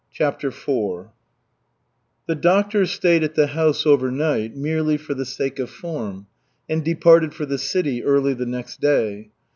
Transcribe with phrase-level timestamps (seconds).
[0.11, 1.09] CHAPTER IV
[2.25, 6.25] The doctor stayed at the house overnight merely for the sake of form,
[6.67, 9.29] and departed for the city early the next day.